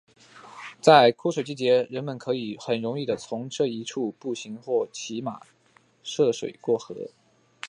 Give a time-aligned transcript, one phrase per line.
[0.81, 5.41] 在枯水季节人们可以很容易的从这一处步行或骑马
[6.01, 7.11] 涉水过河。